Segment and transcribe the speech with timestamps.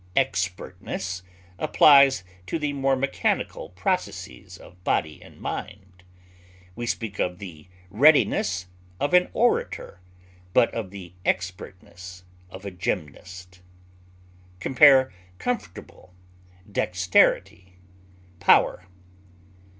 [0.15, 1.21] Expertness
[1.59, 6.01] applies to the more mechanical processes of body and mind;
[6.75, 8.65] we speak of the readiness
[8.99, 9.99] of an orator,
[10.55, 13.61] but of the expertness of a gymnast.
[14.59, 16.11] Compare COMFORTABLE;
[16.71, 17.77] DEXTERITY;
[18.39, 18.87] POWER.